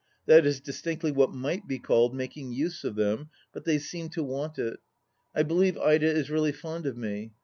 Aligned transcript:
That 0.25 0.47
is 0.47 0.59
distinctly 0.59 1.11
what 1.11 1.31
might 1.31 1.67
be 1.67 1.77
called 1.77 2.15
making 2.15 2.53
use 2.53 2.83
of 2.83 2.95
them, 2.95 3.29
but 3.53 3.65
they 3.65 3.77
seem 3.77 4.09
to 4.09 4.23
want 4.23 4.57
it. 4.57 4.79
(I 5.35 5.43
believe 5.43 5.77
Ida 5.77 6.07
is 6.07 6.31
really 6.31 6.51
fond 6.53 6.87
of 6.87 6.97
me. 6.97 7.33